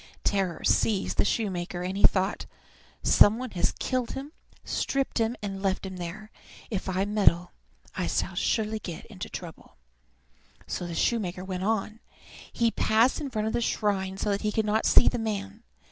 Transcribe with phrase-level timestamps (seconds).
[0.23, 2.47] Terror seized the shoemaker, and he thought,
[3.03, 4.31] "Some one has killed him,
[4.65, 6.31] stripped him, and left him there.
[6.71, 7.51] If I meddle
[7.95, 9.75] I shall surely get into trouble."
[10.65, 11.99] So the shoemaker went on.
[12.51, 15.61] He passed in front of the shrine so that he could not see the man.